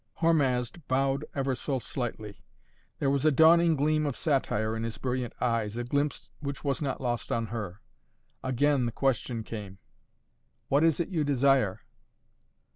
Hormazd 0.19 0.81
bowed 0.87 1.25
ever 1.35 1.53
so 1.53 1.77
slightly. 1.77 2.41
There 2.97 3.11
was 3.11 3.23
a 3.23 3.29
dawning 3.31 3.75
gleam 3.75 4.07
of 4.07 4.15
satire 4.15 4.75
in 4.75 4.81
his 4.81 4.97
brilliant 4.97 5.35
eyes, 5.39 5.77
a 5.77 5.83
glimpse 5.83 6.31
which 6.39 6.63
was 6.63 6.81
not 6.81 6.99
lost 6.99 7.31
on 7.31 7.45
her. 7.53 7.81
Again 8.43 8.87
the 8.87 8.91
question 8.91 9.43
came. 9.43 9.77
"What 10.69 10.83
is 10.83 10.99
it 10.99 11.09
you 11.09 11.23
desire?" 11.23 11.81